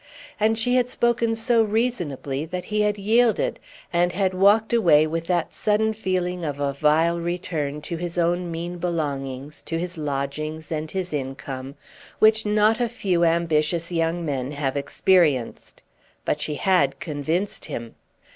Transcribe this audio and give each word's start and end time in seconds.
And 0.39 0.57
she 0.57 0.77
had 0.77 0.89
spoken 0.89 1.35
so 1.35 1.61
reasonably, 1.61 2.43
that 2.47 2.65
he 2.65 2.81
had 2.81 2.97
yielded, 2.97 3.59
and 3.93 4.13
had 4.13 4.33
walked 4.33 4.73
away 4.73 5.05
with 5.05 5.27
that 5.27 5.53
sudden 5.53 5.93
feeling 5.93 6.43
of 6.43 6.59
a 6.59 6.73
vile 6.73 7.19
return 7.19 7.83
to 7.83 7.97
his 7.97 8.17
own 8.17 8.49
mean 8.49 8.79
belongings, 8.79 9.61
to 9.61 9.77
his 9.77 9.99
lodgings, 9.99 10.71
and 10.71 10.89
his 10.89 11.13
income, 11.13 11.75
which 12.17 12.47
not 12.47 12.79
a 12.79 12.89
few 12.89 13.23
ambitious 13.23 13.91
young 13.91 14.25
men 14.25 14.53
have 14.53 14.75
experienced. 14.75 15.83
But 16.25 16.41
she 16.41 16.55
had 16.55 16.99
convinced 16.99 17.65
him. 17.65 17.93